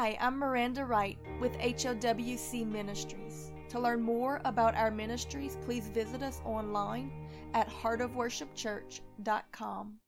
[0.00, 3.52] Hi, I'm Miranda Wright with HOWC Ministries.
[3.68, 7.12] To learn more about our ministries, please visit us online
[7.52, 9.98] at heartofworshipchurch.com.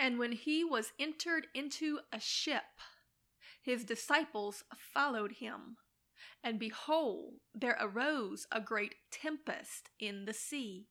[0.00, 2.64] And when he was entered into a ship,
[3.62, 5.76] his disciples followed him.
[6.42, 10.88] And behold, there arose a great tempest in the sea,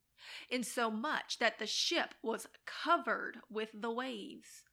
[0.50, 4.64] insomuch that the ship was covered with the waves,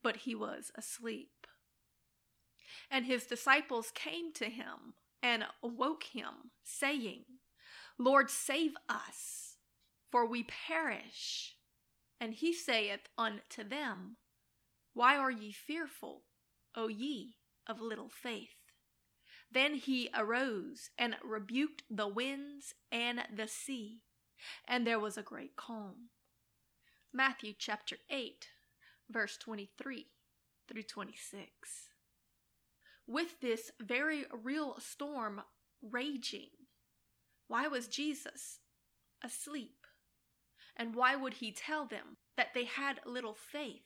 [0.00, 1.39] but he was asleep.
[2.90, 7.24] And his disciples came to him and awoke him, saying,
[7.98, 9.56] Lord, save us,
[10.10, 11.56] for we perish.
[12.20, 14.16] And he saith unto them,
[14.94, 16.22] Why are ye fearful,
[16.74, 18.56] O ye of little faith?
[19.52, 24.02] Then he arose and rebuked the winds and the sea,
[24.66, 26.10] and there was a great calm.
[27.12, 28.46] Matthew chapter 8,
[29.10, 30.06] verse 23
[30.68, 31.48] through 26.
[33.06, 35.42] With this very real storm
[35.82, 36.50] raging,
[37.48, 38.60] why was Jesus
[39.24, 39.86] asleep?
[40.76, 43.82] And why would he tell them that they had little faith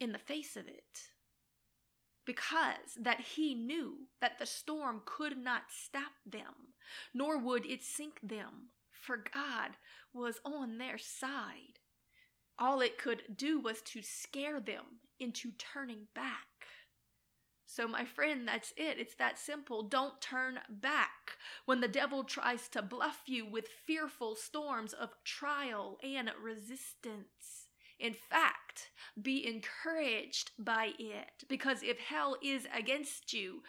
[0.00, 1.10] in the face of it?
[2.24, 6.72] because that he knew that the storm could not stop them,
[7.12, 9.72] nor would it sink them, for God
[10.12, 11.80] was on their side.
[12.58, 16.46] All it could do was to scare them into turning back.
[17.74, 19.00] So, my friend, that's it.
[19.00, 19.82] It's that simple.
[19.82, 21.32] Don't turn back
[21.64, 27.66] when the devil tries to bluff you with fearful storms of trial and resistance.
[27.98, 33.62] In fact, be encouraged by it, because if hell is against you,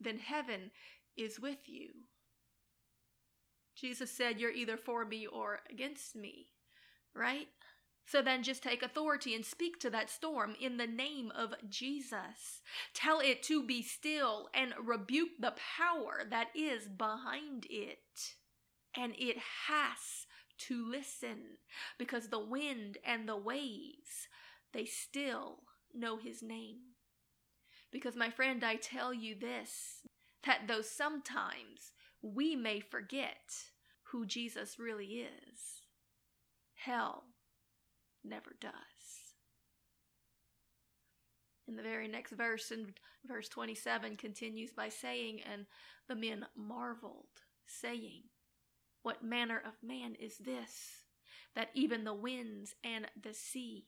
[0.00, 0.70] then heaven
[1.14, 1.90] is with you.
[3.74, 6.46] Jesus said, You're either for me or against me,
[7.14, 7.48] right?
[8.06, 12.62] So then just take authority and speak to that storm in the name of Jesus.
[12.94, 17.98] Tell it to be still and rebuke the power that is behind it.
[18.96, 20.26] And it has
[20.58, 21.58] to listen
[21.98, 24.28] because the wind and the waves,
[24.72, 25.58] they still
[25.92, 26.78] know his name.
[27.90, 30.02] Because, my friend, I tell you this
[30.44, 31.92] that though sometimes
[32.22, 33.50] we may forget
[34.12, 35.82] who Jesus really is,
[36.74, 37.24] hell
[38.28, 38.72] never does.
[41.68, 42.94] In the very next verse, in
[43.26, 45.66] verse 27, continues by saying, And
[46.08, 47.26] the men marveled,
[47.66, 48.22] saying,
[49.06, 51.04] what manner of man is this,
[51.54, 53.86] that even the winds and the sea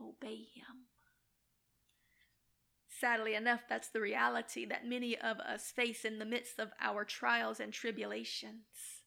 [0.00, 0.88] obey him?
[2.88, 7.04] Sadly enough, that's the reality that many of us face in the midst of our
[7.04, 8.99] trials and tribulations.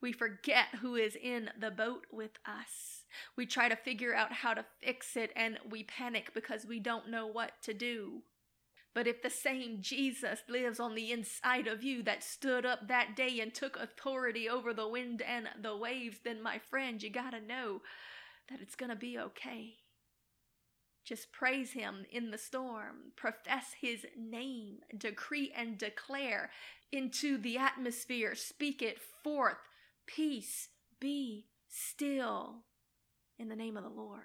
[0.00, 3.04] We forget who is in the boat with us.
[3.36, 7.10] We try to figure out how to fix it and we panic because we don't
[7.10, 8.22] know what to do.
[8.92, 13.14] But if the same Jesus lives on the inside of you that stood up that
[13.14, 17.40] day and took authority over the wind and the waves, then my friend, you gotta
[17.40, 17.82] know
[18.48, 19.74] that it's gonna be okay.
[21.04, 26.50] Just praise him in the storm, profess his name, decree and declare
[26.92, 29.56] into the atmosphere, speak it forth.
[30.06, 30.68] Peace,
[31.00, 32.64] be still
[33.38, 34.22] in the name of the Lord.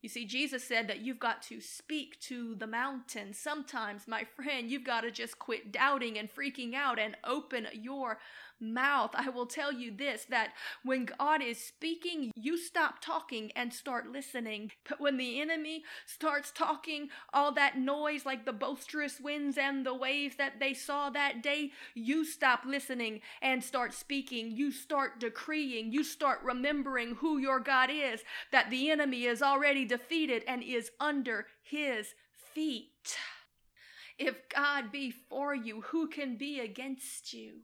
[0.00, 3.34] You see, Jesus said that you've got to speak to the mountain.
[3.34, 8.18] Sometimes, my friend, you've got to just quit doubting and freaking out and open your
[8.60, 9.10] mouth.
[9.14, 10.52] I will tell you this that
[10.84, 14.72] when God is speaking, you stop talking and start listening.
[14.88, 19.94] But when the enemy starts talking, all that noise like the boisterous winds and the
[19.94, 24.50] waves that they saw that day, you stop listening and start speaking.
[24.50, 25.92] You start decreeing.
[25.92, 30.90] You start remembering who your God is, that the enemy is already defeated and is
[31.00, 32.14] under his
[32.54, 33.16] feet.
[34.18, 37.60] If God be for you, who can be against you?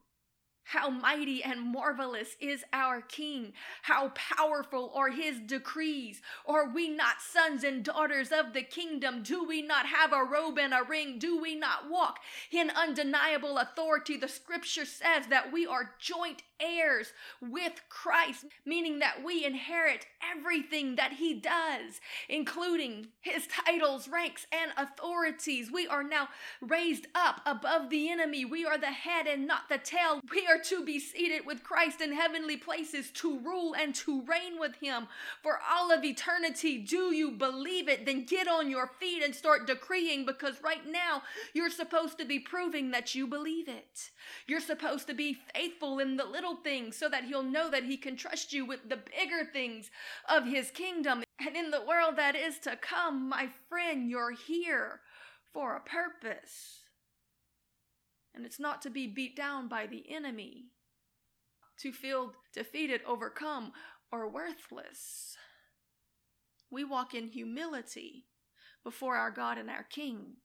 [0.64, 3.52] How mighty and marvelous is our King.
[3.82, 6.22] How powerful are his decrees.
[6.46, 9.22] Are we not sons and daughters of the kingdom?
[9.22, 11.18] Do we not have a robe and a ring?
[11.18, 12.18] Do we not walk
[12.50, 14.16] in undeniable authority?
[14.16, 20.96] The scripture says that we are joint heirs with Christ, meaning that we inherit everything
[20.96, 25.70] that he does, including his titles, ranks, and authorities.
[25.70, 26.28] We are now
[26.60, 28.44] raised up above the enemy.
[28.44, 30.20] We are the head and not the tail.
[30.32, 34.58] We are to be seated with Christ in heavenly places to rule and to reign
[34.58, 35.08] with him
[35.42, 36.78] for all of eternity.
[36.78, 38.06] Do you believe it?
[38.06, 41.22] Then get on your feet and start decreeing because right now
[41.52, 44.10] you're supposed to be proving that you believe it.
[44.46, 47.96] You're supposed to be faithful in the little things so that he'll know that he
[47.96, 49.90] can trust you with the bigger things
[50.28, 51.24] of his kingdom.
[51.40, 55.00] And in the world that is to come, my friend, you're here
[55.52, 56.83] for a purpose.
[58.34, 60.66] And it's not to be beat down by the enemy,
[61.78, 63.72] to feel defeated, overcome,
[64.10, 65.36] or worthless.
[66.70, 68.26] We walk in humility
[68.82, 70.36] before our God and our King,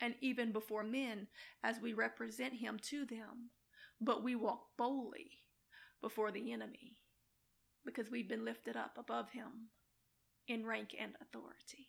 [0.00, 1.26] and even before men
[1.62, 3.50] as we represent Him to them.
[4.00, 5.30] But we walk boldly
[6.00, 6.96] before the enemy
[7.84, 9.68] because we've been lifted up above Him
[10.48, 11.88] in rank and authority.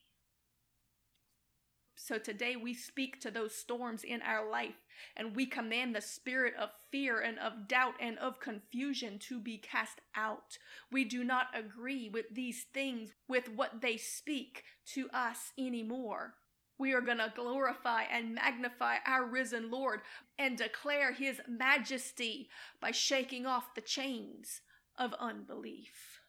[2.03, 6.56] So today we speak to those storms in our life and we command the spirit
[6.59, 10.57] of fear and of doubt and of confusion to be cast out.
[10.92, 14.63] We do not agree with these things, with what they speak
[14.94, 16.33] to us anymore.
[16.80, 20.01] We are going to glorify and magnify our risen Lord
[20.39, 22.50] and declare his majesty
[22.81, 24.62] by shaking off the chains
[24.98, 26.19] of unbelief.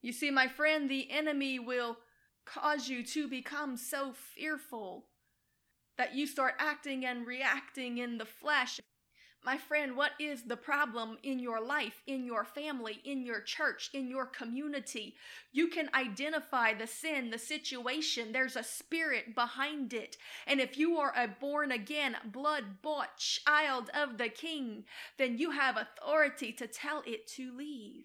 [0.00, 1.98] You see, my friend, the enemy will
[2.52, 5.04] cause you to become so fearful
[5.96, 8.80] that you start acting and reacting in the flesh.
[9.42, 13.88] My friend, what is the problem in your life, in your family, in your church,
[13.94, 15.14] in your community?
[15.50, 18.32] You can identify the sin, the situation.
[18.32, 20.18] There's a spirit behind it.
[20.46, 24.84] And if you are a born again, blood bought child of the King,
[25.16, 28.04] then you have authority to tell it to leave.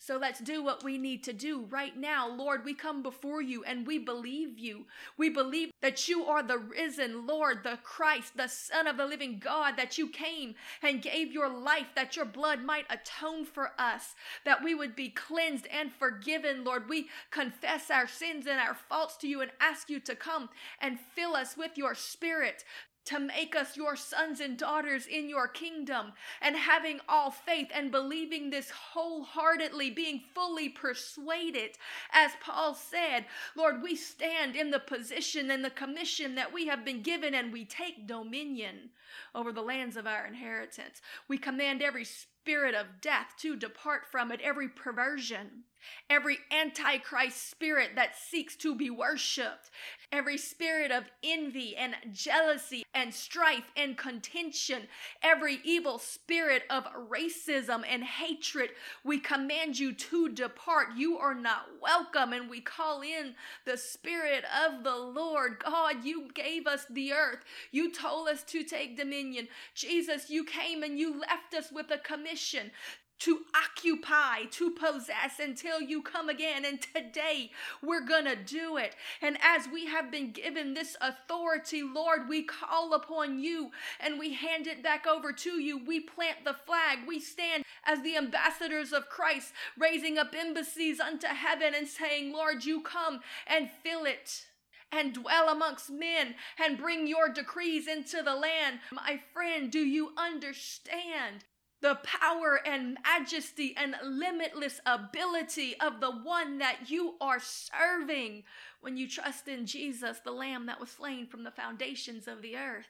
[0.00, 2.28] So let's do what we need to do right now.
[2.28, 4.86] Lord, we come before you and we believe you.
[5.16, 9.40] We believe that you are the risen Lord, the Christ, the Son of the living
[9.40, 14.14] God, that you came and gave your life, that your blood might atone for us,
[14.44, 16.88] that we would be cleansed and forgiven, Lord.
[16.88, 20.48] We confess our sins and our faults to you and ask you to come
[20.80, 22.64] and fill us with your spirit
[23.08, 26.12] to make us your sons and daughters in your kingdom,
[26.42, 31.70] and having all faith and believing this wholeheartedly, being fully persuaded,
[32.12, 33.24] as Paul said,
[33.56, 37.52] Lord, we stand in the position and the commission that we have been given, and
[37.52, 38.90] we take dominion
[39.34, 41.00] over the lands of our inheritance.
[41.28, 45.64] We command every spirit of death to depart from it, every perversion,
[46.10, 49.70] every antichrist spirit that seeks to be worshiped,
[50.10, 54.82] every spirit of envy and jealousy and strife and contention,
[55.22, 58.70] every evil spirit of racism and hatred,
[59.04, 60.88] we command you to depart.
[60.96, 62.32] You are not welcome.
[62.32, 63.34] And we call in
[63.64, 65.58] the spirit of the Lord.
[65.62, 67.44] God, you gave us the earth.
[67.70, 69.48] You told us to take dominion.
[69.74, 72.70] Jesus, you came and you left us with a commission
[73.20, 76.64] to occupy, to possess until you come again.
[76.64, 77.50] And today
[77.82, 78.94] we're going to do it.
[79.20, 83.70] And as we have been given this authority, Lord, we call upon you
[84.00, 85.84] and we hand it back over to you.
[85.84, 87.00] We plant the flag.
[87.06, 92.64] We stand as the ambassadors of Christ, raising up embassies unto heaven and saying, Lord,
[92.64, 94.46] you come and fill it
[94.90, 98.80] and dwell amongst men and bring your decrees into the land.
[98.92, 101.44] My friend, do you understand
[101.80, 108.42] the power and majesty and limitless ability of the one that you are serving
[108.80, 112.56] when you trust in Jesus, the Lamb that was slain from the foundations of the
[112.56, 112.86] earth.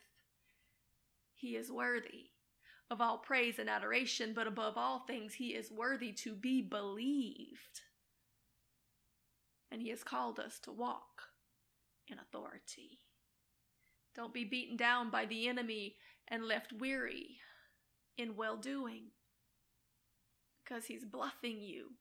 [1.34, 2.30] He is worthy
[2.90, 7.82] of all praise and adoration, but above all things, he is worthy to be believed.
[9.70, 11.24] And he has called us to walk
[12.08, 13.00] in authority.
[14.14, 15.96] Don't be beaten down by the enemy
[16.26, 17.36] and left weary
[18.18, 19.04] in well doing
[20.64, 21.92] because he's bluffing you.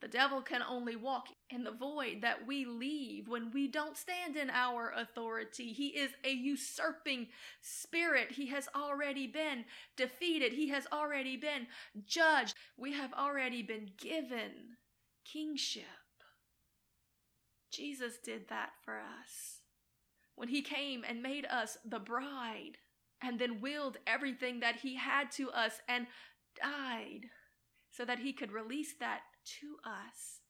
[0.00, 4.36] The devil can only walk in the void that we leave when we don't stand
[4.36, 5.72] in our authority.
[5.72, 7.28] He is a usurping
[7.62, 8.32] spirit.
[8.32, 9.64] He has already been
[9.96, 10.52] defeated.
[10.52, 11.68] He has already been
[12.04, 12.54] judged.
[12.76, 14.76] We have already been given
[15.24, 15.84] kingship.
[17.72, 19.60] Jesus did that for us.
[20.36, 22.76] When he came and made us the bride,
[23.26, 26.06] and then willed everything that he had to us and
[26.60, 27.30] died
[27.90, 29.20] so that he could release that
[29.60, 30.40] to us.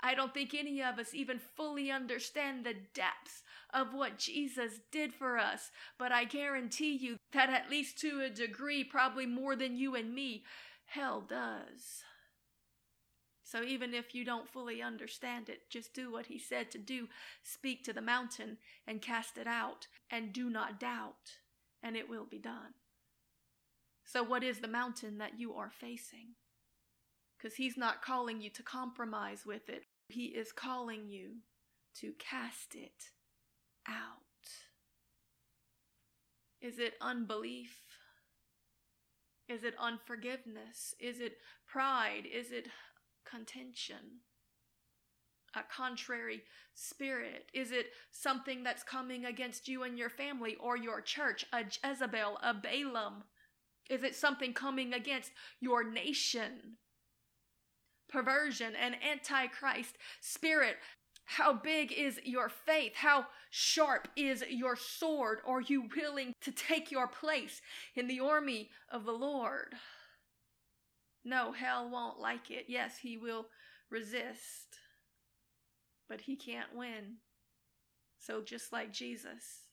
[0.00, 5.14] I don't think any of us even fully understand the depths of what Jesus did
[5.14, 9.76] for us, but I guarantee you that at least to a degree, probably more than
[9.76, 10.44] you and me,
[10.86, 12.02] hell does.
[13.46, 17.06] So even if you don't fully understand it, just do what he said to do.
[17.44, 21.38] Speak to the mountain and cast it out, and do not doubt,
[21.80, 22.74] and it will be done.
[24.04, 26.34] So, what is the mountain that you are facing?
[27.38, 31.36] Because he's not calling you to compromise with it, he is calling you
[32.00, 33.10] to cast it
[33.88, 34.16] out.
[36.60, 37.78] Is it unbelief?
[39.48, 40.96] Is it unforgiveness?
[40.98, 41.36] Is it
[41.68, 42.24] pride?
[42.26, 42.66] Is it
[43.30, 44.20] contention.
[45.54, 46.42] a contrary
[46.74, 47.46] spirit?
[47.54, 52.38] Is it something that's coming against you and your family or your church, a Jezebel,
[52.42, 53.24] a Balaam?
[53.88, 55.30] Is it something coming against
[55.60, 56.76] your nation?
[58.08, 60.76] Perversion and antichrist spirit.
[61.24, 62.92] How big is your faith?
[62.94, 65.38] How sharp is your sword?
[65.46, 67.60] Are you willing to take your place
[67.96, 69.74] in the army of the Lord?
[71.26, 72.66] No, hell won't like it.
[72.68, 73.46] Yes, he will
[73.90, 74.78] resist,
[76.08, 77.16] but he can't win.
[78.20, 79.64] So, just like Jesus,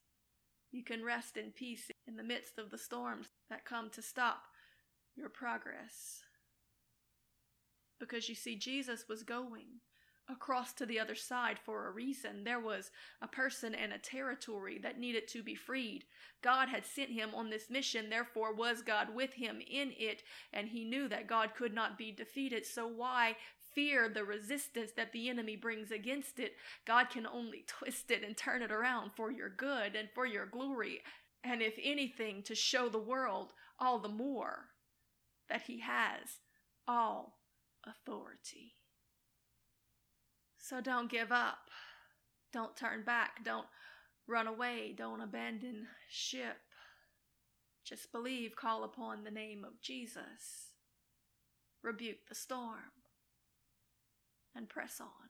[0.71, 4.41] you can rest in peace in the midst of the storms that come to stop
[5.15, 6.23] your progress.
[7.99, 9.79] Because you see, Jesus was going
[10.29, 12.43] across to the other side for a reason.
[12.43, 16.05] There was a person and a territory that needed to be freed.
[16.41, 20.69] God had sent him on this mission, therefore, was God with him in it, and
[20.69, 22.65] he knew that God could not be defeated.
[22.65, 23.35] So, why
[23.73, 26.55] fear the resistance that the enemy brings against it?
[26.85, 30.45] God can only twist it and turn it around for your good and for your
[30.45, 31.01] glory,
[31.43, 34.69] and if anything, to show the world all the more
[35.49, 36.39] that he has
[36.87, 37.39] all
[37.85, 38.73] authority.
[40.63, 41.69] So don't give up.
[42.53, 43.43] Don't turn back.
[43.43, 43.67] Don't
[44.27, 44.95] run away.
[44.97, 46.55] Don't abandon ship.
[47.83, 50.71] Just believe, call upon the name of Jesus.
[51.81, 52.93] Rebuke the storm
[54.55, 55.29] and press on.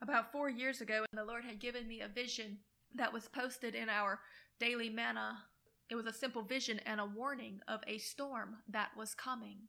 [0.00, 2.58] About four years ago, the Lord had given me a vision
[2.94, 4.20] that was posted in our
[4.60, 5.38] daily manna.
[5.90, 9.62] It was a simple vision and a warning of a storm that was coming.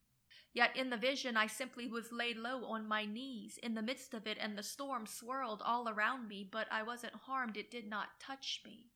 [0.53, 4.13] Yet in the vision, I simply was laid low on my knees in the midst
[4.13, 7.55] of it, and the storm swirled all around me, but I wasn't harmed.
[7.55, 8.87] It did not touch me.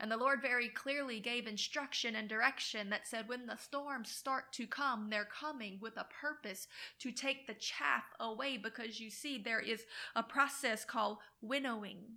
[0.00, 4.52] And the Lord very clearly gave instruction and direction that said, when the storms start
[4.54, 6.66] to come, they're coming with a purpose
[6.98, 9.84] to take the chaff away because you see, there is
[10.16, 12.16] a process called winnowing.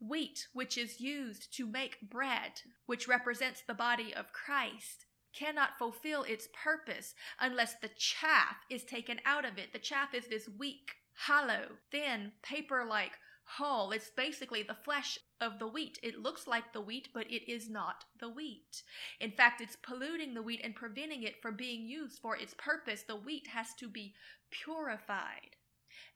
[0.00, 6.22] Wheat, which is used to make bread, which represents the body of Christ, cannot fulfill
[6.22, 9.72] its purpose unless the chaff is taken out of it.
[9.72, 13.12] The chaff is this weak, hollow, thin, paper like
[13.44, 13.92] hull.
[13.92, 15.98] It's basically the flesh of the wheat.
[16.02, 18.82] It looks like the wheat, but it is not the wheat.
[19.20, 23.02] In fact, it's polluting the wheat and preventing it from being used for its purpose.
[23.02, 24.14] The wheat has to be
[24.50, 25.56] purified.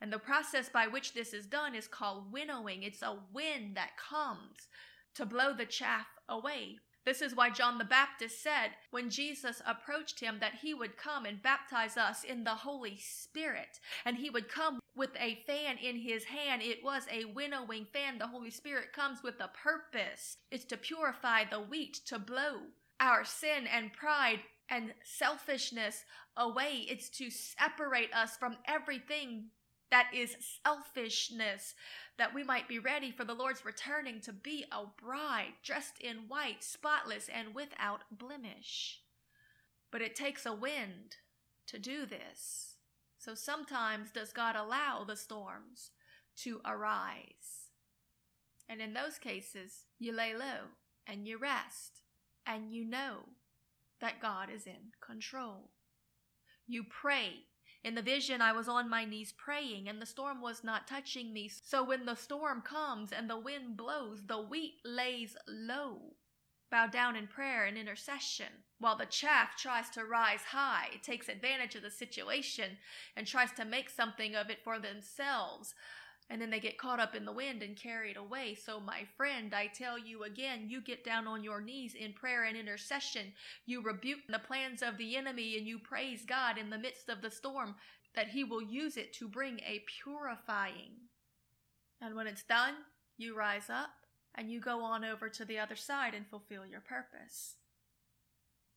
[0.01, 2.83] And the process by which this is done is called winnowing.
[2.83, 4.69] It's a wind that comes
[5.15, 10.19] to blow the chaff away this is why John the Baptist said when Jesus approached
[10.19, 13.79] him that he would come and baptize us in the Holy Spirit.
[14.05, 16.63] And he would come with a fan in his hand.
[16.63, 18.19] It was a winnowing fan.
[18.19, 20.39] The Holy Spirit comes with a purpose.
[20.51, 22.63] It's to purify the wheat, to blow
[22.99, 26.05] our sin and pride and selfishness
[26.37, 26.87] away.
[26.89, 29.51] It's to separate us from everything
[29.91, 31.75] that is selfishness
[32.19, 36.29] that we might be ready for the Lord's returning to be a bride dressed in
[36.29, 39.01] white, spotless, and without blemish.
[39.93, 41.17] But it takes a wind
[41.69, 42.77] to do this.
[43.19, 45.91] So sometimes does God allow the storms
[46.43, 47.71] to arise.
[48.69, 50.71] And in those cases, you lay low
[51.07, 52.03] and you rest
[52.47, 53.21] and you know
[54.01, 55.71] that God is in control.
[56.67, 57.45] You pray
[57.87, 61.33] in the vision, I was on my knees praying, and the storm was not touching
[61.33, 61.49] me.
[61.49, 66.17] So when the storm comes and the wind blows, the wheat lays low.
[66.69, 71.29] Bow down in prayer and intercession, while the chaff tries to rise high, it takes
[71.29, 72.79] advantage of the situation
[73.17, 75.73] and tries to make something of it for themselves
[76.29, 78.55] and then they get caught up in the wind and carried away.
[78.55, 82.45] So, my friend, I tell you again, you get down on your knees in prayer
[82.45, 83.33] and intercession.
[83.65, 87.23] You rebuke the plans of the enemy and you praise God in the midst of
[87.23, 87.77] the storm
[88.17, 90.93] that He will use it to bring a purifying.
[92.01, 92.75] And when it's done,
[93.17, 93.91] you rise up
[94.35, 97.55] and you go on over to the other side and fulfill your purpose.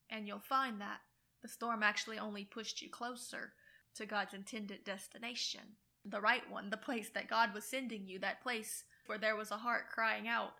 [0.09, 0.99] And you'll find that
[1.41, 3.53] the storm actually only pushed you closer
[3.95, 5.61] to God's intended destination
[6.09, 9.51] the right one, the place that God was sending you, that place where there was
[9.51, 10.53] a heart crying out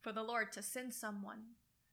[0.00, 1.42] for the Lord to send someone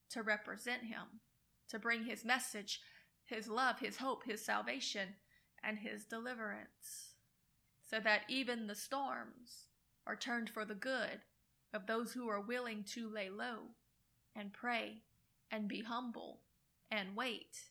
[0.10, 1.22] to represent Him,
[1.70, 2.82] to bring His message,
[3.26, 5.10] His love, His hope, His salvation,
[5.64, 7.14] and His deliverance,
[7.90, 9.68] so that even the storms
[10.06, 11.22] are turned for the good
[11.74, 13.60] of those who are willing to lay low
[14.36, 15.04] and pray
[15.52, 16.42] and be humble
[16.90, 17.70] and wait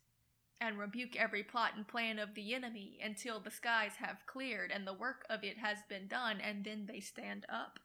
[0.60, 4.86] and rebuke every plot and plan of the enemy until the skies have cleared and
[4.86, 7.78] the work of it has been done, and then they stand up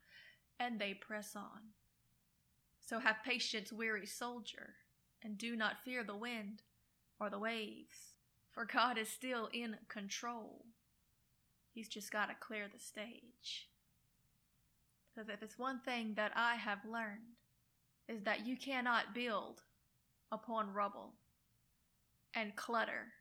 [0.59, 1.71] and they press on.
[2.81, 4.75] So have patience, weary soldier,
[5.23, 6.61] and do not fear the wind
[7.19, 8.17] or the waves,
[8.51, 10.65] for God is still in control.
[11.73, 13.69] He's just got to clear the stage.
[15.13, 17.39] Because if it's one thing that I have learned,
[18.07, 19.61] is that you cannot build
[20.31, 21.13] upon rubble
[22.35, 23.13] and clutter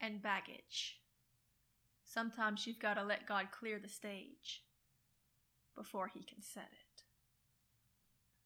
[0.00, 1.00] and baggage.
[2.04, 4.62] Sometimes you've got to let God clear the stage
[5.74, 7.02] before He can set it.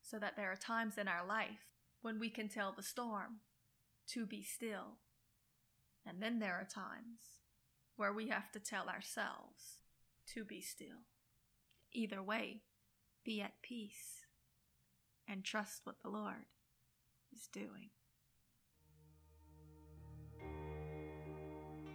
[0.03, 1.67] So that there are times in our life
[2.01, 3.41] when we can tell the storm
[4.09, 4.99] to be still.
[6.07, 7.43] And then there are times
[7.97, 9.81] where we have to tell ourselves
[10.35, 11.07] to be still.
[11.93, 12.63] Either way,
[13.25, 14.27] be at peace
[15.29, 16.47] and trust what the Lord
[17.35, 17.91] is doing.